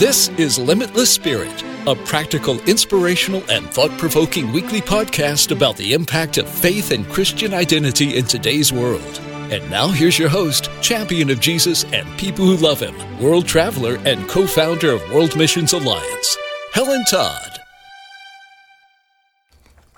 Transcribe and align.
This 0.00 0.30
is 0.38 0.58
Limitless 0.58 1.12
Spirit, 1.12 1.62
a 1.86 1.94
practical, 1.94 2.58
inspirational, 2.60 3.42
and 3.50 3.68
thought 3.68 3.90
provoking 3.98 4.50
weekly 4.50 4.80
podcast 4.80 5.50
about 5.50 5.76
the 5.76 5.92
impact 5.92 6.38
of 6.38 6.48
faith 6.48 6.90
and 6.90 7.06
Christian 7.06 7.52
identity 7.52 8.16
in 8.16 8.24
today's 8.24 8.72
world. 8.72 9.20
And 9.52 9.70
now 9.70 9.88
here's 9.88 10.18
your 10.18 10.30
host, 10.30 10.70
champion 10.80 11.28
of 11.28 11.38
Jesus 11.38 11.84
and 11.92 12.08
people 12.18 12.46
who 12.46 12.56
love 12.56 12.80
him, 12.80 12.94
world 13.20 13.46
traveler 13.46 13.98
and 14.06 14.26
co 14.26 14.46
founder 14.46 14.90
of 14.92 15.02
World 15.12 15.36
Missions 15.36 15.74
Alliance, 15.74 16.38
Helen 16.72 17.04
Todd. 17.04 17.58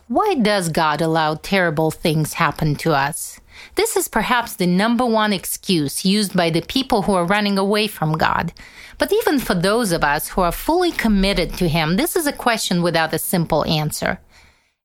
Why 0.09 0.35
does 0.35 0.69
God 0.69 1.01
allow 1.01 1.37
terrible 1.37 1.93
things 1.93 2.33
happen 2.33 2.75
to 2.75 2.93
us? 2.93 3.39
This 3.75 3.97
is 3.97 4.09
perhaps 4.09 4.55
the 4.55 4.67
number 4.67 5.07
one 5.07 5.33
excuse 5.33 6.05
used 6.05 6.37
by 6.37 6.51
the 6.51 6.63
people 6.63 7.03
who 7.03 7.15
are 7.15 7.25
running 7.25 7.59
away 7.59 7.87
from 7.87 8.19
God. 8.19 8.53
But 8.99 9.13
even 9.13 9.39
for 9.39 9.55
those 9.55 9.93
of 9.93 10.05
us 10.05 10.29
who 10.29 10.41
are 10.43 10.53
fully 10.53 10.93
committed 10.93 11.55
to 11.55 11.69
Him, 11.69 11.97
this 11.97 12.17
is 12.17 12.27
a 12.27 12.33
question 12.33 12.83
without 12.83 13.15
a 13.15 13.19
simple 13.19 13.65
answer. 13.65 14.21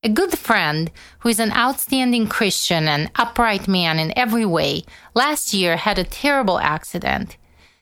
A 0.03 0.09
good 0.09 0.38
friend, 0.38 0.91
who 1.20 1.30
is 1.30 1.40
an 1.40 1.52
outstanding 1.52 2.27
Christian 2.27 2.88
and 2.88 3.12
upright 3.16 3.67
man 3.67 4.00
in 4.00 4.17
every 4.17 4.45
way, 4.45 4.84
last 5.14 5.53
year 5.53 5.75
had 5.75 5.98
a 5.98 6.03
terrible 6.03 6.59
accident. 6.59 7.36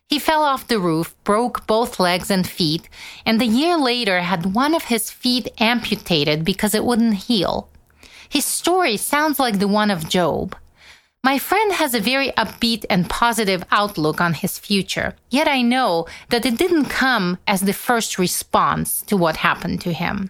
He 0.07 0.19
fell 0.19 0.43
off 0.43 0.67
the 0.67 0.79
roof, 0.79 1.15
broke 1.23 1.67
both 1.67 1.99
legs 1.99 2.31
and 2.31 2.47
feet, 2.47 2.87
and 3.25 3.41
a 3.41 3.45
year 3.45 3.77
later 3.77 4.21
had 4.21 4.53
one 4.53 4.73
of 4.73 4.85
his 4.85 5.11
feet 5.11 5.49
amputated 5.59 6.45
because 6.45 6.73
it 6.73 6.85
wouldn't 6.85 7.25
heal. 7.25 7.69
His 8.29 8.45
story 8.45 8.97
sounds 8.97 9.39
like 9.39 9.59
the 9.59 9.67
one 9.67 9.91
of 9.91 10.09
Job. 10.09 10.55
My 11.25 11.39
friend 11.39 11.71
has 11.71 11.95
a 11.95 11.99
very 11.99 12.29
upbeat 12.37 12.85
and 12.87 13.09
positive 13.09 13.63
outlook 13.71 14.21
on 14.21 14.35
his 14.35 14.59
future, 14.59 15.15
yet 15.31 15.47
I 15.47 15.63
know 15.63 16.05
that 16.29 16.45
it 16.45 16.55
didn't 16.55 16.85
come 17.03 17.39
as 17.47 17.61
the 17.61 17.73
first 17.73 18.19
response 18.19 19.01
to 19.07 19.17
what 19.17 19.37
happened 19.37 19.81
to 19.81 19.91
him. 19.91 20.29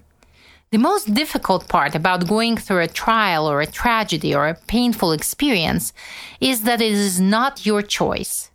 The 0.71 0.77
most 0.77 1.13
difficult 1.13 1.67
part 1.67 1.95
about 1.95 2.29
going 2.29 2.55
through 2.55 2.83
a 2.83 2.87
trial 2.87 3.45
or 3.45 3.59
a 3.59 3.67
tragedy 3.81 4.33
or 4.33 4.47
a 4.47 4.61
painful 4.67 5.11
experience 5.11 5.91
is 6.39 6.61
that 6.61 6.79
it 6.79 6.93
is 6.93 7.19
not 7.19 7.65
your 7.65 7.81
choice. 7.81 8.49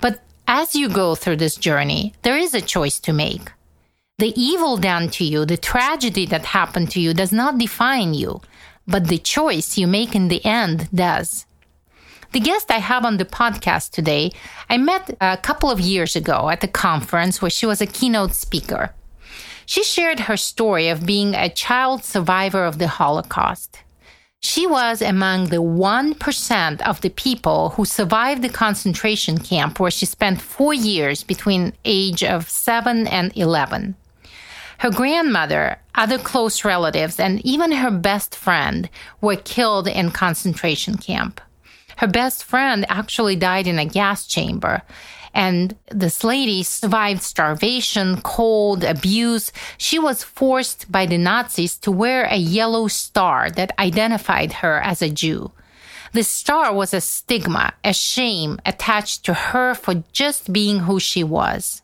But 0.00 0.18
as 0.48 0.74
you 0.74 0.88
go 0.88 1.14
through 1.14 1.36
this 1.36 1.54
journey, 1.54 2.12
there 2.22 2.36
is 2.36 2.54
a 2.54 2.68
choice 2.74 2.98
to 2.98 3.12
make. 3.12 3.52
The 4.18 4.34
evil 4.34 4.78
done 4.78 5.10
to 5.10 5.24
you, 5.24 5.44
the 5.44 5.56
tragedy 5.56 6.26
that 6.26 6.56
happened 6.58 6.90
to 6.90 7.00
you 7.00 7.14
does 7.14 7.30
not 7.30 7.56
define 7.56 8.14
you, 8.14 8.40
but 8.88 9.06
the 9.06 9.18
choice 9.18 9.78
you 9.78 9.86
make 9.86 10.16
in 10.16 10.26
the 10.26 10.44
end 10.44 10.88
does. 10.92 11.46
The 12.30 12.40
guest 12.40 12.70
I 12.70 12.78
have 12.78 13.06
on 13.06 13.16
the 13.16 13.24
podcast 13.24 13.90
today, 13.90 14.32
I 14.68 14.76
met 14.76 15.16
a 15.18 15.38
couple 15.38 15.70
of 15.70 15.80
years 15.80 16.14
ago 16.14 16.50
at 16.50 16.62
a 16.62 16.68
conference 16.68 17.40
where 17.40 17.50
she 17.50 17.64
was 17.64 17.80
a 17.80 17.86
keynote 17.86 18.34
speaker. 18.34 18.92
She 19.64 19.82
shared 19.82 20.20
her 20.20 20.36
story 20.36 20.88
of 20.88 21.06
being 21.06 21.34
a 21.34 21.48
child 21.48 22.04
survivor 22.04 22.66
of 22.66 22.78
the 22.78 22.88
Holocaust. 22.88 23.80
She 24.40 24.66
was 24.66 25.00
among 25.00 25.46
the 25.46 25.62
1% 25.62 26.82
of 26.82 27.00
the 27.00 27.10
people 27.10 27.70
who 27.70 27.86
survived 27.86 28.42
the 28.42 28.50
concentration 28.50 29.38
camp 29.38 29.80
where 29.80 29.90
she 29.90 30.04
spent 30.04 30.42
four 30.42 30.74
years 30.74 31.24
between 31.24 31.72
age 31.86 32.22
of 32.22 32.48
7 32.50 33.06
and 33.08 33.34
11. 33.36 33.96
Her 34.78 34.90
grandmother, 34.90 35.78
other 35.94 36.18
close 36.18 36.62
relatives, 36.62 37.18
and 37.18 37.44
even 37.44 37.72
her 37.72 37.90
best 37.90 38.36
friend 38.36 38.90
were 39.22 39.36
killed 39.36 39.88
in 39.88 40.10
concentration 40.10 40.98
camp. 40.98 41.40
Her 41.98 42.06
best 42.06 42.44
friend 42.44 42.86
actually 42.88 43.34
died 43.34 43.66
in 43.66 43.78
a 43.78 43.84
gas 43.84 44.26
chamber. 44.26 44.82
And 45.34 45.76
this 45.90 46.22
lady 46.22 46.62
survived 46.62 47.22
starvation, 47.22 48.20
cold, 48.22 48.84
abuse. 48.84 49.50
She 49.78 49.98
was 49.98 50.22
forced 50.22 50.90
by 50.90 51.06
the 51.06 51.18
Nazis 51.18 51.76
to 51.78 51.90
wear 51.90 52.24
a 52.24 52.36
yellow 52.36 52.86
star 52.86 53.50
that 53.50 53.76
identified 53.80 54.52
her 54.54 54.80
as 54.80 55.02
a 55.02 55.10
Jew. 55.10 55.50
The 56.12 56.22
star 56.22 56.72
was 56.72 56.94
a 56.94 57.00
stigma, 57.00 57.74
a 57.84 57.92
shame 57.92 58.60
attached 58.64 59.24
to 59.24 59.34
her 59.34 59.74
for 59.74 60.04
just 60.12 60.52
being 60.52 60.80
who 60.80 61.00
she 61.00 61.24
was. 61.24 61.82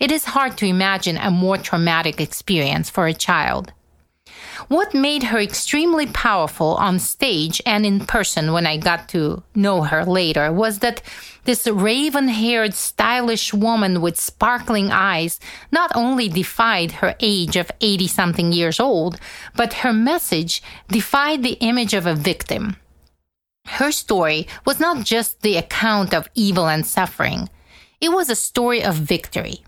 It 0.00 0.10
is 0.10 0.24
hard 0.24 0.58
to 0.58 0.66
imagine 0.66 1.16
a 1.16 1.30
more 1.30 1.56
traumatic 1.56 2.20
experience 2.20 2.90
for 2.90 3.06
a 3.06 3.14
child. 3.14 3.72
What 4.68 4.94
made 4.94 5.24
her 5.24 5.38
extremely 5.38 6.06
powerful 6.06 6.74
on 6.76 6.98
stage 6.98 7.60
and 7.64 7.86
in 7.86 8.06
person 8.06 8.52
when 8.52 8.66
I 8.66 8.76
got 8.76 9.08
to 9.10 9.42
know 9.54 9.82
her 9.82 10.04
later 10.04 10.52
was 10.52 10.80
that 10.80 11.02
this 11.44 11.66
raven 11.66 12.28
haired, 12.28 12.74
stylish 12.74 13.52
woman 13.52 14.00
with 14.00 14.20
sparkling 14.20 14.90
eyes 14.90 15.40
not 15.70 15.90
only 15.94 16.28
defied 16.28 16.92
her 16.92 17.14
age 17.20 17.56
of 17.56 17.70
80 17.80 18.06
something 18.08 18.52
years 18.52 18.78
old, 18.78 19.18
but 19.56 19.72
her 19.84 19.92
message 19.92 20.62
defied 20.88 21.42
the 21.42 21.58
image 21.60 21.94
of 21.94 22.06
a 22.06 22.14
victim. 22.14 22.76
Her 23.66 23.92
story 23.92 24.46
was 24.64 24.80
not 24.80 25.04
just 25.04 25.40
the 25.40 25.56
account 25.56 26.12
of 26.14 26.28
evil 26.34 26.68
and 26.68 26.86
suffering, 26.86 27.48
it 28.00 28.10
was 28.10 28.28
a 28.28 28.34
story 28.34 28.82
of 28.82 28.96
victory. 28.96 29.62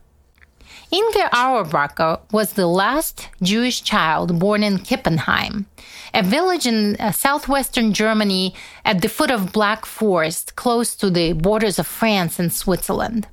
Inge 0.91 1.31
Auerbacher 1.33 2.21
was 2.31 2.53
the 2.53 2.67
last 2.67 3.29
Jewish 3.43 3.83
child 3.83 4.39
born 4.39 4.63
in 4.63 4.79
Kippenheim, 4.79 5.65
a 6.13 6.23
village 6.23 6.67
in 6.67 6.97
uh, 6.97 7.11
southwestern 7.11 7.93
Germany 7.93 8.55
at 8.85 9.01
the 9.01 9.09
foot 9.09 9.31
of 9.31 9.53
Black 9.53 9.87
Forest, 9.87 10.57
close 10.57 10.95
to 10.97 11.11
the 11.11 11.33
borders 11.33 11.79
of 11.79 11.87
France 11.87 12.39
and 12.39 12.53
Switzerland. 12.53 13.27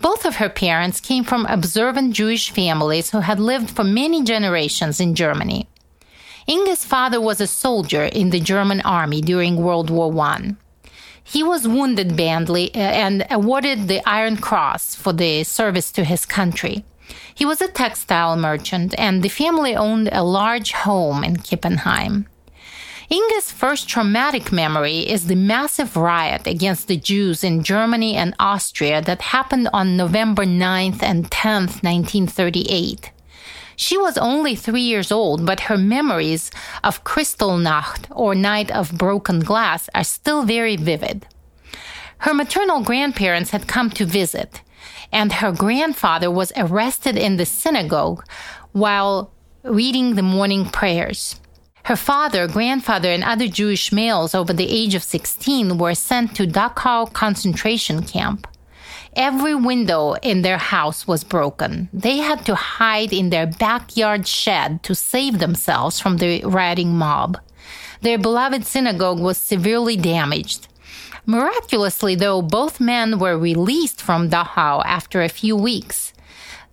Both 0.00 0.26
of 0.26 0.36
her 0.36 0.48
parents 0.48 1.00
came 1.00 1.24
from 1.24 1.46
observant 1.46 2.14
Jewish 2.14 2.50
families 2.50 3.10
who 3.10 3.20
had 3.20 3.40
lived 3.40 3.70
for 3.70 3.84
many 3.84 4.22
generations 4.22 5.00
in 5.00 5.14
Germany. 5.14 5.68
Inge's 6.46 6.84
father 6.84 7.20
was 7.20 7.40
a 7.40 7.46
soldier 7.46 8.04
in 8.04 8.30
the 8.30 8.40
German 8.40 8.80
army 8.82 9.20
during 9.20 9.56
World 9.56 9.90
War 9.90 10.12
I. 10.18 10.56
He 11.24 11.42
was 11.42 11.68
wounded 11.68 12.16
badly 12.16 12.74
uh, 12.74 12.78
and 12.78 13.26
awarded 13.30 13.88
the 13.88 14.06
Iron 14.08 14.36
Cross 14.36 14.96
for 14.96 15.12
the 15.12 15.44
service 15.44 15.92
to 15.92 16.04
his 16.04 16.26
country. 16.26 16.84
He 17.34 17.44
was 17.44 17.60
a 17.60 17.68
textile 17.68 18.36
merchant, 18.36 18.94
and 18.98 19.22
the 19.22 19.28
family 19.28 19.74
owned 19.74 20.08
a 20.12 20.22
large 20.22 20.72
home 20.72 21.24
in 21.24 21.36
Kippenheim. 21.36 22.26
Inge's 23.08 23.50
first 23.52 23.88
traumatic 23.88 24.52
memory 24.52 25.00
is 25.00 25.26
the 25.26 25.34
massive 25.34 25.96
riot 25.96 26.46
against 26.46 26.88
the 26.88 26.96
Jews 26.96 27.44
in 27.44 27.62
Germany 27.62 28.14
and 28.14 28.34
Austria 28.38 29.02
that 29.02 29.20
happened 29.20 29.68
on 29.72 29.98
November 29.98 30.44
9th 30.44 31.02
and 31.02 31.30
10th, 31.30 31.82
1938. 31.82 33.10
She 33.76 33.96
was 33.96 34.18
only 34.18 34.54
three 34.54 34.82
years 34.82 35.10
old, 35.10 35.46
but 35.46 35.60
her 35.60 35.76
memories 35.76 36.50
of 36.84 37.04
Kristallnacht, 37.04 38.06
or 38.10 38.34
Night 38.34 38.70
of 38.70 38.96
Broken 38.98 39.40
Glass, 39.40 39.88
are 39.94 40.04
still 40.04 40.44
very 40.44 40.76
vivid. 40.76 41.26
Her 42.18 42.34
maternal 42.34 42.82
grandparents 42.82 43.50
had 43.50 43.66
come 43.66 43.90
to 43.90 44.04
visit, 44.04 44.62
and 45.10 45.32
her 45.34 45.52
grandfather 45.52 46.30
was 46.30 46.52
arrested 46.56 47.16
in 47.16 47.36
the 47.36 47.46
synagogue 47.46 48.24
while 48.72 49.32
reading 49.64 50.14
the 50.14 50.22
morning 50.22 50.64
prayers. 50.66 51.40
Her 51.84 51.96
father, 51.96 52.46
grandfather, 52.46 53.10
and 53.10 53.24
other 53.24 53.48
Jewish 53.48 53.90
males 53.90 54.34
over 54.34 54.52
the 54.52 54.70
age 54.70 54.94
of 54.94 55.02
16 55.02 55.78
were 55.78 55.94
sent 55.94 56.36
to 56.36 56.46
Dachau 56.46 57.12
concentration 57.12 58.04
camp. 58.04 58.46
Every 59.14 59.54
window 59.54 60.14
in 60.22 60.40
their 60.40 60.58
house 60.58 61.06
was 61.06 61.22
broken. 61.22 61.90
They 61.92 62.18
had 62.18 62.46
to 62.46 62.54
hide 62.54 63.12
in 63.12 63.28
their 63.28 63.46
backyard 63.46 64.26
shed 64.26 64.82
to 64.84 64.94
save 64.94 65.38
themselves 65.38 66.00
from 66.00 66.16
the 66.16 66.42
rioting 66.44 66.96
mob. 66.96 67.38
Their 68.00 68.18
beloved 68.18 68.64
synagogue 68.64 69.20
was 69.20 69.36
severely 69.36 69.96
damaged. 69.96 70.66
Miraculously, 71.26 72.14
though, 72.14 72.42
both 72.42 72.80
men 72.80 73.18
were 73.18 73.38
released 73.38 74.00
from 74.00 74.30
Dachau 74.30 74.82
after 74.84 75.22
a 75.22 75.28
few 75.28 75.56
weeks. 75.56 76.12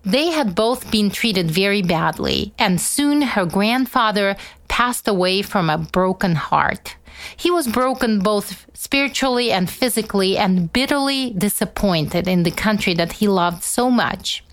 They 0.04 0.28
had 0.28 0.56
both 0.56 0.90
been 0.90 1.12
treated 1.12 1.52
very 1.52 1.82
badly, 1.82 2.54
and 2.58 2.80
soon 2.80 3.22
her 3.22 3.46
grandfather 3.46 4.38
passed 4.70 5.08
away 5.08 5.42
from 5.42 5.70
a 5.70 5.78
broken 5.78 6.36
heart. 6.36 6.96
He 7.36 7.52
was 7.52 7.68
broken 7.68 8.20
both 8.20 8.66
spiritually 8.74 9.52
and 9.52 9.70
physically 9.70 10.38
and 10.38 10.72
bitterly 10.72 11.32
disappointed 11.32 12.28
in 12.28 12.44
the 12.44 12.52
country 12.52 12.94
that 12.96 13.14
he 13.14 13.28
loved 13.28 13.64
so 13.64 13.90
much. 13.90 14.44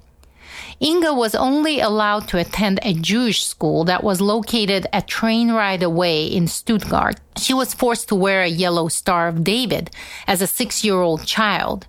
Inge 0.78 1.06
was 1.08 1.34
only 1.34 1.80
allowed 1.80 2.28
to 2.28 2.38
attend 2.38 2.80
a 2.82 2.92
Jewish 2.92 3.46
school 3.46 3.84
that 3.84 4.04
was 4.04 4.20
located 4.20 4.86
a 4.92 5.00
train 5.00 5.50
ride 5.52 5.82
away 5.82 6.26
in 6.26 6.46
Stuttgart. 6.46 7.18
She 7.38 7.54
was 7.54 7.72
forced 7.72 8.08
to 8.08 8.14
wear 8.14 8.42
a 8.42 8.48
yellow 8.48 8.88
Star 8.88 9.28
of 9.28 9.42
David 9.42 9.90
as 10.26 10.42
a 10.42 10.46
six 10.46 10.84
year 10.84 11.00
old 11.00 11.26
child. 11.26 11.86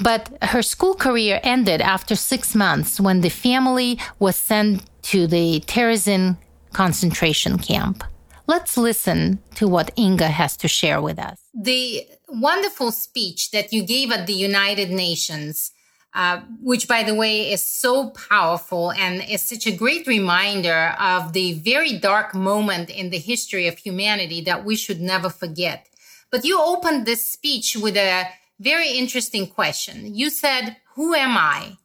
But 0.00 0.30
her 0.42 0.62
school 0.62 0.94
career 0.94 1.40
ended 1.44 1.80
after 1.80 2.16
six 2.16 2.54
months 2.54 2.98
when 2.98 3.20
the 3.20 3.28
family 3.28 3.98
was 4.18 4.34
sent 4.34 4.82
to 5.02 5.26
the 5.26 5.60
Terezin 5.66 6.36
concentration 6.72 7.58
camp. 7.58 8.02
Let's 8.50 8.76
listen 8.76 9.38
to 9.54 9.68
what 9.68 9.92
Inge 9.96 10.22
has 10.22 10.56
to 10.56 10.66
share 10.66 11.00
with 11.00 11.20
us. 11.20 11.38
The 11.54 12.04
wonderful 12.28 12.90
speech 12.90 13.52
that 13.52 13.72
you 13.72 13.84
gave 13.84 14.10
at 14.10 14.26
the 14.26 14.32
United 14.32 14.90
Nations 14.90 15.70
uh, 16.12 16.40
which, 16.60 16.88
by 16.88 17.04
the 17.04 17.14
way, 17.14 17.52
is 17.52 17.62
so 17.62 18.10
powerful 18.10 18.90
and 18.90 19.22
is 19.30 19.48
such 19.48 19.68
a 19.68 19.76
great 19.82 20.08
reminder 20.08 20.96
of 20.98 21.32
the 21.32 21.52
very 21.60 21.96
dark 22.00 22.34
moment 22.34 22.90
in 22.90 23.10
the 23.10 23.18
history 23.18 23.68
of 23.68 23.78
humanity 23.78 24.40
that 24.40 24.64
we 24.64 24.74
should 24.74 25.00
never 25.00 25.30
forget. 25.30 25.86
But 26.32 26.44
you 26.44 26.60
opened 26.60 27.06
this 27.06 27.30
speech 27.30 27.76
with 27.76 27.96
a 27.96 28.24
very 28.58 28.90
interesting 28.98 29.46
question. 29.46 30.12
You 30.12 30.28
said, 30.28 30.76
Who 30.96 31.14
am 31.14 31.36
I? 31.36 31.76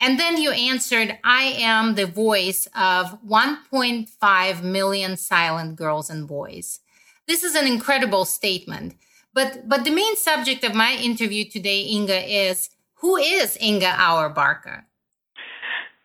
And 0.00 0.18
then 0.18 0.40
you 0.40 0.50
answered, 0.50 1.18
I 1.22 1.42
am 1.58 1.94
the 1.94 2.06
voice 2.06 2.66
of 2.74 3.20
1.5 3.22 4.62
million 4.62 5.16
silent 5.16 5.76
girls 5.76 6.08
and 6.08 6.26
boys. 6.26 6.80
This 7.28 7.44
is 7.44 7.54
an 7.54 7.66
incredible 7.66 8.24
statement. 8.24 8.96
But, 9.34 9.68
but 9.68 9.84
the 9.84 9.90
main 9.90 10.16
subject 10.16 10.64
of 10.64 10.74
my 10.74 10.94
interview 10.94 11.44
today, 11.48 11.82
Inge, 11.82 12.10
is 12.10 12.70
who 12.94 13.16
is 13.16 13.56
Inge 13.60 13.84
Auerbacher? 13.84 14.84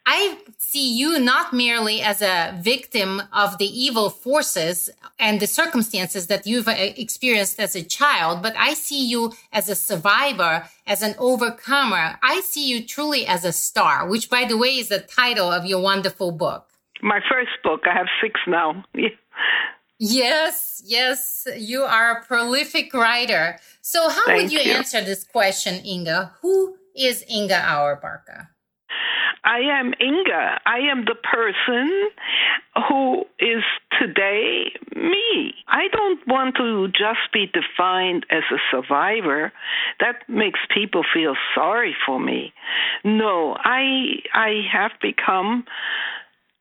I 0.05 0.37
see 0.57 0.93
you 0.93 1.19
not 1.19 1.51
merely 1.51 2.01
as 2.01 2.21
a 2.21 2.57
victim 2.61 3.23
of 3.33 3.57
the 3.57 3.65
evil 3.65 4.09
forces 4.09 4.89
and 5.17 5.39
the 5.39 5.47
circumstances 5.47 6.27
that 6.27 6.45
you've 6.45 6.67
uh, 6.67 6.75
experienced 6.77 7.59
as 7.59 7.75
a 7.75 7.83
child, 7.83 8.43
but 8.43 8.55
I 8.55 8.75
see 8.75 9.03
you 9.03 9.33
as 9.51 9.67
a 9.67 9.75
survivor, 9.75 10.69
as 10.85 11.01
an 11.01 11.15
overcomer. 11.17 12.19
I 12.21 12.41
see 12.41 12.67
you 12.67 12.85
truly 12.85 13.25
as 13.25 13.43
a 13.43 13.51
star, 13.51 14.07
which, 14.07 14.29
by 14.29 14.45
the 14.45 14.57
way, 14.57 14.77
is 14.77 14.89
the 14.89 14.99
title 14.99 15.51
of 15.51 15.65
your 15.65 15.81
wonderful 15.81 16.31
book. 16.31 16.69
My 17.01 17.19
first 17.29 17.51
book. 17.63 17.81
I 17.89 17.93
have 17.93 18.07
six 18.21 18.39
now. 18.47 18.83
Yes, 19.97 20.83
yes, 20.85 21.47
you 21.55 21.83
are 21.83 22.17
a 22.17 22.25
prolific 22.25 22.93
writer. 22.93 23.57
So, 23.79 24.09
how 24.09 24.25
Thank 24.25 24.41
would 24.41 24.51
you, 24.51 24.59
you, 24.59 24.73
answer 24.73 25.01
this 25.01 25.23
question, 25.23 25.75
Inge? 25.85 26.27
Who 26.41 26.75
is 26.93 27.23
Inge 27.29 27.51
Auerbacher? 27.51 28.49
I 29.43 29.59
am 29.59 29.93
Inge. 30.01 30.29
I 30.65 30.79
am 30.91 31.05
the 31.05 31.15
person 31.15 32.09
who 32.89 33.25
is 33.39 33.63
today 33.99 34.71
me. 34.95 35.53
I 35.67 35.87
don't 35.91 36.19
want 36.27 36.55
to 36.57 36.87
just 36.87 37.31
be 37.31 37.45
defined 37.45 38.25
as 38.31 38.43
a 38.51 38.57
survivor. 38.71 39.51
That 39.99 40.27
makes 40.27 40.59
people 40.73 41.03
feel 41.13 41.35
sorry 41.53 41.95
for 42.05 42.19
me. 42.19 42.53
No, 43.03 43.55
I 43.59 44.21
I 44.33 44.61
have 44.71 44.91
become 45.01 45.65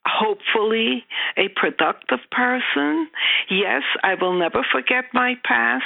hopefully 0.07 1.05
a 1.37 1.49
productive 1.49 2.21
person. 2.31 3.09
Yes, 3.51 3.83
I 4.03 4.15
will 4.21 4.39
never 4.39 4.65
forget 4.71 5.05
my 5.13 5.35
past, 5.45 5.85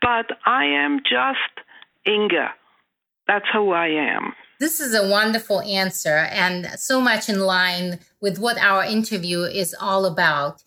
but 0.00 0.26
I 0.46 0.66
am 0.66 1.00
just 1.00 1.66
Inge. 2.06 2.32
That's 3.26 3.46
who 3.52 3.72
I 3.72 3.88
am. 3.88 4.34
This 4.60 4.80
is 4.80 4.94
a 4.94 5.08
wonderful 5.08 5.60
answer 5.62 6.28
and 6.30 6.66
so 6.78 7.00
much 7.00 7.28
in 7.28 7.40
line 7.40 7.98
with 8.20 8.38
what 8.38 8.58
our 8.58 8.84
interview 8.84 9.42
is 9.42 9.74
all 9.78 10.06
about. 10.06 10.62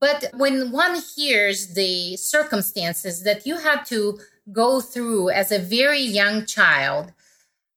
But 0.00 0.30
when 0.34 0.72
one 0.72 1.00
hears 1.16 1.74
the 1.74 2.16
circumstances 2.16 3.22
that 3.22 3.46
you 3.46 3.58
had 3.58 3.84
to 3.86 4.18
go 4.50 4.80
through 4.80 5.30
as 5.30 5.52
a 5.52 5.58
very 5.58 6.00
young 6.00 6.44
child, 6.44 7.12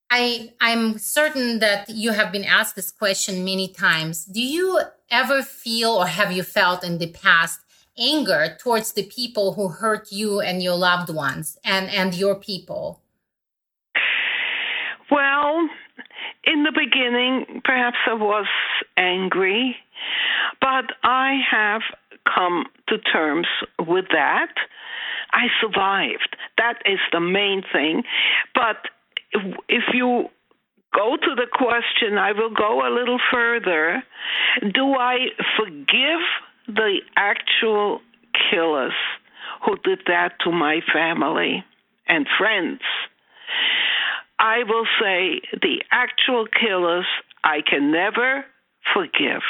I 0.09 0.53
I'm 0.59 0.97
certain 0.97 1.59
that 1.59 1.89
you 1.89 2.11
have 2.11 2.31
been 2.31 2.43
asked 2.43 2.75
this 2.75 2.91
question 2.91 3.45
many 3.45 3.67
times. 3.67 4.25
Do 4.25 4.41
you 4.41 4.81
ever 5.09 5.41
feel 5.41 5.91
or 5.91 6.07
have 6.07 6.31
you 6.31 6.43
felt 6.43 6.83
in 6.83 6.97
the 6.97 7.11
past 7.11 7.59
anger 7.97 8.57
towards 8.59 8.93
the 8.93 9.03
people 9.03 9.53
who 9.53 9.69
hurt 9.69 10.11
you 10.11 10.41
and 10.41 10.61
your 10.61 10.75
loved 10.75 11.09
ones 11.09 11.57
and 11.63 11.89
and 11.89 12.13
your 12.13 12.35
people? 12.35 13.01
Well, 15.11 15.69
in 16.45 16.63
the 16.63 16.71
beginning, 16.71 17.61
perhaps 17.63 17.97
I 18.07 18.13
was 18.13 18.47
angry, 18.97 19.75
but 20.61 20.85
I 21.03 21.39
have 21.51 21.81
come 22.33 22.65
to 22.89 22.97
terms 22.97 23.47
with 23.79 24.05
that. 24.11 24.53
I 25.31 25.47
survived. 25.61 26.35
That 26.57 26.79
is 26.85 26.99
the 27.11 27.19
main 27.19 27.63
thing. 27.71 28.03
But 28.53 28.77
if 29.69 29.83
you 29.93 30.29
go 30.93 31.17
to 31.17 31.35
the 31.35 31.47
question, 31.51 32.17
I 32.17 32.31
will 32.31 32.53
go 32.53 32.87
a 32.87 32.93
little 32.93 33.19
further. 33.31 34.03
Do 34.61 34.93
I 34.93 35.27
forgive 35.57 36.21
the 36.67 37.01
actual 37.15 38.01
killers 38.49 38.93
who 39.65 39.77
did 39.83 39.99
that 40.07 40.39
to 40.45 40.51
my 40.51 40.79
family 40.93 41.63
and 42.07 42.25
friends? 42.37 42.81
I 44.45 44.59
will 44.69 44.85
say 45.01 45.41
the 45.59 45.81
actual 45.91 46.45
killers 46.45 47.07
I 47.43 47.61
can 47.67 47.91
never 47.91 48.45
forgive. 48.93 49.41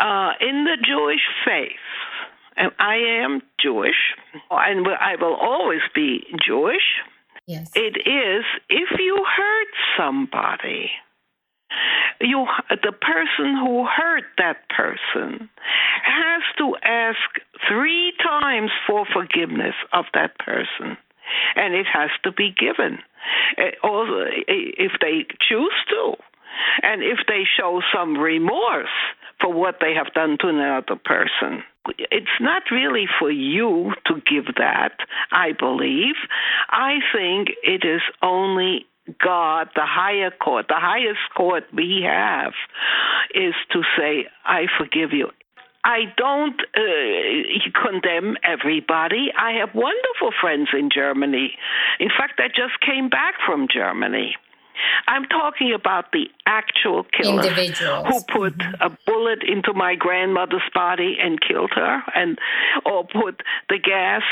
Uh, 0.00 0.32
in 0.40 0.64
the 0.64 0.76
Jewish 0.84 1.20
faith, 1.46 1.86
and 2.56 2.72
I 2.80 2.96
am 3.22 3.42
Jewish, 3.62 4.16
and 4.50 4.86
I 4.88 5.14
will 5.20 5.36
always 5.36 5.82
be 5.94 6.24
Jewish. 6.44 6.82
Yes. 7.46 7.70
It 7.76 7.96
is 7.96 8.44
if 8.68 8.88
you 8.98 9.24
hurt 9.24 9.68
somebody, 9.96 10.90
you 12.20 12.46
the 12.70 12.92
person 12.92 13.56
who 13.56 13.86
hurt 13.86 14.24
that 14.38 14.68
person 14.68 15.48
has 16.02 16.42
to 16.58 16.74
ask 16.82 17.18
three 17.68 18.12
times 18.20 18.70
for 18.84 19.06
forgiveness 19.12 19.74
of 19.92 20.06
that 20.12 20.36
person, 20.38 20.96
and 21.54 21.74
it 21.74 21.86
has 21.86 22.10
to 22.24 22.32
be 22.32 22.50
given. 22.50 22.98
Also, 23.82 24.20
eh, 24.48 24.72
if 24.78 24.92
they 25.00 25.26
choose 25.48 25.74
to, 25.88 26.14
and 26.82 27.02
if 27.02 27.18
they 27.26 27.44
show 27.58 27.80
some 27.94 28.16
remorse 28.16 28.88
for 29.40 29.52
what 29.52 29.76
they 29.80 29.94
have 29.94 30.12
done 30.14 30.38
to 30.40 30.48
another 30.48 30.96
person 30.96 31.64
it's 31.98 32.40
not 32.40 32.62
really 32.70 33.06
for 33.18 33.30
you 33.30 33.92
to 34.06 34.14
give 34.14 34.54
that, 34.56 34.96
I 35.30 35.52
believe. 35.52 36.14
I 36.70 36.98
think 37.12 37.48
it 37.62 37.84
is 37.84 38.00
only 38.22 38.86
God, 39.22 39.68
the 39.74 39.84
higher 39.84 40.30
court, 40.30 40.66
the 40.68 40.78
highest 40.78 41.20
court 41.36 41.64
we 41.74 42.06
have, 42.06 42.52
is 43.34 43.54
to 43.72 43.82
say, 43.98 44.26
I 44.44 44.66
forgive 44.78 45.12
you. 45.12 45.28
I 45.84 46.12
don't 46.16 46.60
uh, 46.60 47.80
condemn 47.82 48.36
everybody. 48.42 49.28
I 49.38 49.52
have 49.60 49.74
wonderful 49.74 50.30
friends 50.40 50.70
in 50.72 50.88
Germany. 50.92 51.52
In 52.00 52.08
fact, 52.08 52.40
I 52.40 52.48
just 52.48 52.80
came 52.80 53.10
back 53.10 53.34
from 53.46 53.68
Germany. 53.72 54.34
I'm 55.06 55.24
talking 55.26 55.72
about 55.72 56.10
the 56.12 56.26
actual 56.46 57.04
killer 57.04 57.42
who 57.42 58.20
put 58.22 58.58
mm-hmm. 58.58 58.82
a 58.82 58.96
bullet 59.06 59.42
into 59.46 59.72
my 59.72 59.94
grandmother's 59.94 60.68
body 60.74 61.16
and 61.22 61.40
killed 61.40 61.72
her, 61.74 62.02
and 62.14 62.38
or 62.84 63.04
put 63.06 63.42
the 63.68 63.78
gas 63.78 64.22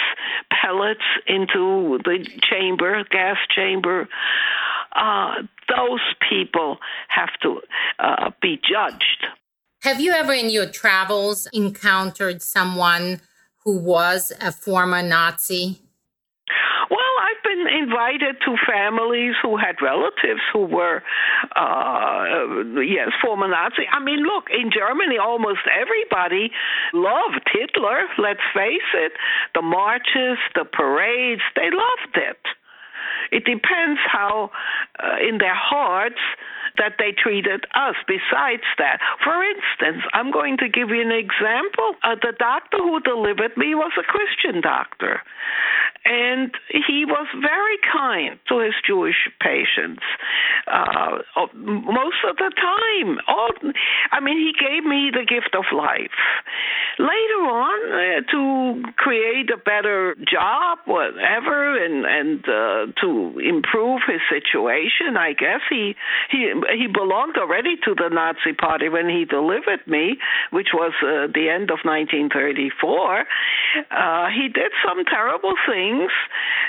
pellets 0.51 1.05
into 1.27 1.99
the 2.05 2.27
chamber, 2.51 3.05
gas 3.11 3.37
chamber. 3.55 4.09
Uh, 4.95 5.35
those 5.69 6.01
people 6.29 6.79
have 7.09 7.31
to 7.43 7.61
uh, 7.99 8.31
be 8.41 8.59
judged. 8.59 9.27
Have 9.83 10.01
you 10.01 10.13
ever, 10.13 10.33
in 10.33 10.49
your 10.49 10.67
travels, 10.67 11.49
encountered 11.53 12.41
someone 12.41 13.21
who 13.65 13.77
was 13.81 14.33
a 14.41 14.53
former 14.53 15.03
Nazi? 15.03 15.81
Well, 16.89 17.15
I've 17.21 17.43
been 17.43 17.67
invited 17.67 18.37
to 18.47 18.55
families 18.65 19.35
who 19.43 19.57
had 19.57 19.83
relatives 19.83 20.41
who 20.53 20.67
were, 20.67 21.03
uh, 21.57 22.81
yes, 22.81 23.09
former 23.21 23.49
Nazi. 23.49 23.83
I 23.91 23.99
mean, 23.99 24.23
look, 24.23 24.45
in 24.51 24.71
Germany, 24.71 25.19
almost 25.19 25.67
everybody 25.67 26.53
loved 26.93 27.43
Hitler. 27.51 28.07
Let's 28.19 28.47
face 28.55 28.91
it. 28.95 29.13
The 29.57 29.63
marches, 29.63 30.39
the 30.55 30.65
parades, 30.65 31.43
they 31.57 31.71
loved 31.75 32.15
it. 32.15 32.39
It 33.33 33.45
depends 33.45 33.99
how, 34.07 34.53
uh, 35.03 35.17
in 35.27 35.39
their 35.39 35.57
hearts, 35.57 36.21
that 36.79 36.97
they 36.99 37.13
treated 37.13 37.65
us. 37.75 37.97
Besides 38.07 38.65
that, 38.79 38.99
for 39.23 39.43
instance, 39.43 40.03
I'm 40.13 40.31
going 40.31 40.57
to 40.59 40.69
give 40.69 40.91
you 40.91 41.01
an 41.01 41.13
example. 41.13 41.97
Uh, 42.03 42.17
the 42.21 42.33
doctor 42.39 42.79
who 42.79 43.01
delivered 43.01 43.57
me 43.57 43.75
was 43.75 43.93
a 43.99 44.03
Christian 44.03 44.61
doctor. 44.61 45.21
And 46.05 46.51
he 46.69 47.05
was 47.05 47.29
very 47.41 47.79
kind 47.93 48.39
to 48.49 48.59
his 48.59 48.75
Jewish 48.85 49.31
patients 49.41 50.03
uh, 50.67 51.19
most 51.55 52.17
of 52.29 52.37
the 52.37 52.51
time. 52.51 53.19
All, 53.29 53.51
I 54.11 54.19
mean, 54.19 54.39
he 54.39 54.53
gave 54.53 54.85
me 54.85 55.11
the 55.13 55.25
gift 55.25 55.55
of 55.55 55.65
life. 55.73 56.11
Later 56.99 57.43
on, 57.49 57.79
uh, 57.89 58.21
to 58.33 58.93
create 58.97 59.49
a 59.51 59.57
better 59.57 60.15
job, 60.29 60.79
whatever, 60.85 61.73
and 61.83 62.05
and 62.05 62.45
uh, 62.45 62.93
to 63.01 63.41
improve 63.41 64.03
his 64.07 64.21
situation, 64.29 65.17
I 65.17 65.33
guess 65.33 65.61
he 65.71 65.95
he 66.31 66.53
he 66.77 66.87
belonged 66.93 67.37
already 67.39 67.77
to 67.85 67.95
the 67.95 68.09
Nazi 68.13 68.53
Party 68.53 68.89
when 68.89 69.09
he 69.09 69.25
delivered 69.25 69.87
me, 69.87 70.19
which 70.51 70.69
was 70.75 70.93
uh, 71.01 71.33
the 71.33 71.49
end 71.49 71.71
of 71.71 71.81
1934. 71.85 73.25
Uh, 73.91 74.29
he 74.29 74.49
did 74.49 74.73
some 74.85 75.05
terrible 75.07 75.55
things, 75.67 76.11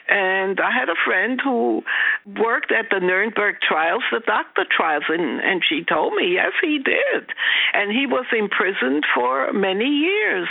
and 0.10 0.60
I 0.60 0.72
had 0.72 0.90
a 0.90 1.00
friend 1.06 1.40
who 1.44 1.82
worked 2.26 2.72
at 2.72 2.90
the 2.92 3.00
Nuremberg 3.00 3.56
trials, 3.68 4.04
the 4.12 4.22
doctor 4.26 4.66
trials, 4.70 5.04
and, 5.08 5.40
and 5.40 5.64
she 5.68 5.84
told 5.84 6.14
me, 6.14 6.34
yes, 6.34 6.52
he 6.62 6.80
did. 6.84 7.30
And 7.74 7.92
he 7.92 8.06
was 8.06 8.26
imprisoned 8.32 9.06
for 9.16 9.54
many 9.54 9.88
years. 9.88 10.48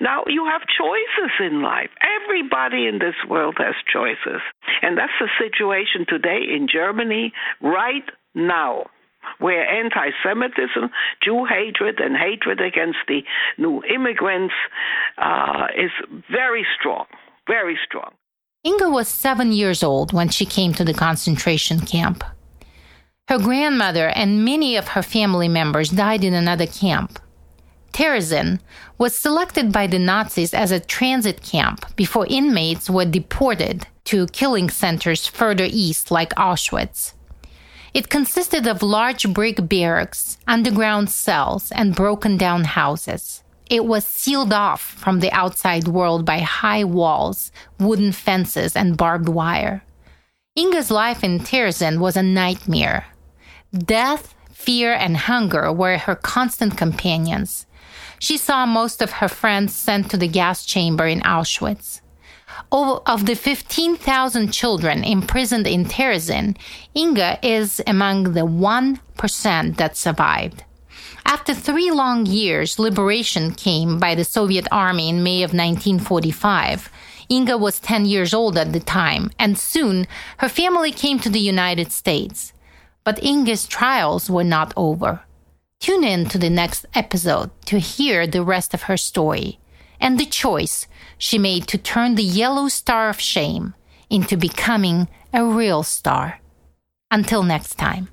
Now, 0.00 0.24
you 0.26 0.46
have 0.46 0.62
choices 0.66 1.32
in 1.40 1.62
life. 1.62 1.90
Everybody 2.02 2.86
in 2.86 2.98
this 2.98 3.14
world 3.28 3.56
has 3.58 3.74
choices. 3.92 4.42
And 4.82 4.98
that's 4.98 5.16
the 5.20 5.28
situation 5.38 6.06
today 6.08 6.42
in 6.42 6.66
Germany 6.70 7.32
right 7.62 8.04
now 8.34 8.86
where 9.38 9.68
anti 9.68 10.10
Semitism, 10.24 10.90
Jew 11.22 11.46
hatred, 11.46 11.98
and 11.98 12.16
hatred 12.16 12.60
against 12.60 12.98
the 13.08 13.22
new 13.58 13.82
immigrants 13.82 14.54
uh, 15.18 15.66
is 15.76 15.90
very 16.30 16.64
strong, 16.78 17.06
very 17.48 17.78
strong. 17.84 18.12
Inge 18.64 18.82
was 18.86 19.08
seven 19.08 19.52
years 19.52 19.82
old 19.82 20.12
when 20.12 20.28
she 20.28 20.44
came 20.44 20.74
to 20.74 20.84
the 20.84 20.94
concentration 20.94 21.80
camp. 21.80 22.24
Her 23.28 23.38
grandmother 23.38 24.08
and 24.08 24.44
many 24.44 24.76
of 24.76 24.88
her 24.88 25.02
family 25.02 25.48
members 25.48 25.90
died 25.90 26.24
in 26.24 26.34
another 26.34 26.66
camp. 26.66 27.18
Terezin 27.92 28.60
was 28.98 29.16
selected 29.16 29.72
by 29.72 29.86
the 29.86 29.98
Nazis 29.98 30.52
as 30.52 30.70
a 30.70 30.80
transit 30.80 31.42
camp 31.42 31.96
before 31.96 32.26
inmates 32.28 32.90
were 32.90 33.04
deported 33.04 33.86
to 34.04 34.26
killing 34.28 34.68
centers 34.68 35.26
further 35.26 35.66
east, 35.68 36.10
like 36.10 36.34
Auschwitz. 36.34 37.14
It 37.94 38.10
consisted 38.10 38.66
of 38.66 38.82
large 38.82 39.32
brick 39.32 39.68
barracks, 39.68 40.36
underground 40.46 41.08
cells, 41.08 41.72
and 41.72 41.94
broken 41.94 42.36
down 42.36 42.64
houses. 42.64 43.42
It 43.68 43.84
was 43.84 44.06
sealed 44.06 44.52
off 44.52 44.80
from 44.80 45.20
the 45.20 45.32
outside 45.32 45.88
world 45.88 46.24
by 46.24 46.38
high 46.38 46.84
walls, 46.84 47.50
wooden 47.80 48.12
fences, 48.12 48.76
and 48.76 48.96
barbed 48.96 49.28
wire. 49.28 49.82
Inge's 50.54 50.90
life 50.90 51.24
in 51.24 51.40
Terezin 51.40 51.98
was 51.98 52.16
a 52.16 52.22
nightmare. 52.22 53.06
Death, 53.76 54.34
fear, 54.52 54.92
and 54.94 55.16
hunger 55.16 55.72
were 55.72 55.98
her 55.98 56.14
constant 56.14 56.76
companions. 56.76 57.66
She 58.18 58.38
saw 58.38 58.66
most 58.66 59.02
of 59.02 59.12
her 59.12 59.28
friends 59.28 59.74
sent 59.74 60.10
to 60.10 60.16
the 60.16 60.28
gas 60.28 60.64
chamber 60.64 61.06
in 61.06 61.20
Auschwitz. 61.22 62.00
Of 62.72 63.26
the 63.26 63.34
15,000 63.34 64.52
children 64.52 65.04
imprisoned 65.04 65.66
in 65.66 65.84
Terezin, 65.84 66.56
Inge 66.94 67.38
is 67.42 67.82
among 67.86 68.32
the 68.32 68.46
1% 68.46 69.76
that 69.76 69.96
survived. 69.96 70.64
After 71.28 71.54
three 71.54 71.90
long 71.90 72.24
years, 72.24 72.78
liberation 72.78 73.52
came 73.52 73.98
by 73.98 74.14
the 74.14 74.24
Soviet 74.24 74.68
army 74.70 75.08
in 75.08 75.24
May 75.24 75.42
of 75.42 75.50
1945. 75.50 76.88
Inge 77.28 77.50
was 77.54 77.80
10 77.80 78.06
years 78.06 78.32
old 78.32 78.56
at 78.56 78.72
the 78.72 78.78
time, 78.78 79.32
and 79.36 79.58
soon 79.58 80.06
her 80.38 80.48
family 80.48 80.92
came 80.92 81.18
to 81.18 81.28
the 81.28 81.40
United 81.40 81.90
States. 81.90 82.52
But 83.02 83.22
Inge's 83.24 83.66
trials 83.66 84.30
were 84.30 84.44
not 84.44 84.72
over. 84.76 85.22
Tune 85.80 86.04
in 86.04 86.26
to 86.26 86.38
the 86.38 86.48
next 86.48 86.86
episode 86.94 87.50
to 87.66 87.80
hear 87.80 88.28
the 88.28 88.44
rest 88.44 88.72
of 88.72 88.82
her 88.82 88.96
story 88.96 89.58
and 90.00 90.20
the 90.20 90.26
choice 90.26 90.86
she 91.18 91.38
made 91.38 91.66
to 91.66 91.76
turn 91.76 92.14
the 92.14 92.22
yellow 92.22 92.68
star 92.68 93.08
of 93.08 93.20
shame 93.20 93.74
into 94.08 94.36
becoming 94.36 95.08
a 95.32 95.44
real 95.44 95.82
star. 95.82 96.40
Until 97.10 97.42
next 97.42 97.74
time. 97.74 98.10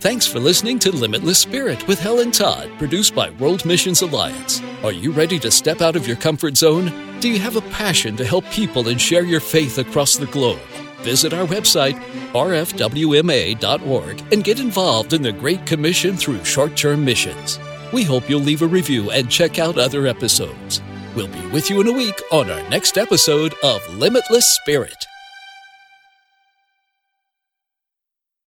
Thanks 0.00 0.28
for 0.28 0.38
listening 0.38 0.78
to 0.80 0.92
Limitless 0.92 1.40
Spirit 1.40 1.84
with 1.88 1.98
Helen 1.98 2.30
Todd, 2.30 2.70
produced 2.78 3.16
by 3.16 3.30
World 3.30 3.64
Missions 3.64 4.00
Alliance. 4.00 4.62
Are 4.84 4.92
you 4.92 5.10
ready 5.10 5.40
to 5.40 5.50
step 5.50 5.80
out 5.80 5.96
of 5.96 6.06
your 6.06 6.14
comfort 6.14 6.56
zone? 6.56 7.18
Do 7.18 7.28
you 7.28 7.40
have 7.40 7.56
a 7.56 7.62
passion 7.62 8.16
to 8.16 8.24
help 8.24 8.44
people 8.44 8.86
and 8.86 9.00
share 9.00 9.24
your 9.24 9.40
faith 9.40 9.76
across 9.76 10.16
the 10.16 10.26
globe? 10.26 10.60
Visit 11.00 11.32
our 11.32 11.46
website, 11.46 12.00
rfwma.org, 12.30 14.22
and 14.32 14.44
get 14.44 14.60
involved 14.60 15.14
in 15.14 15.22
the 15.22 15.32
Great 15.32 15.66
Commission 15.66 16.16
through 16.16 16.44
short 16.44 16.76
term 16.76 17.04
missions. 17.04 17.58
We 17.92 18.04
hope 18.04 18.30
you'll 18.30 18.38
leave 18.38 18.62
a 18.62 18.68
review 18.68 19.10
and 19.10 19.28
check 19.28 19.58
out 19.58 19.78
other 19.78 20.06
episodes. 20.06 20.80
We'll 21.16 21.26
be 21.26 21.44
with 21.48 21.70
you 21.70 21.80
in 21.80 21.88
a 21.88 21.92
week 21.92 22.22
on 22.30 22.48
our 22.52 22.70
next 22.70 22.98
episode 22.98 23.52
of 23.64 23.82
Limitless 23.96 24.46
Spirit. 24.46 25.07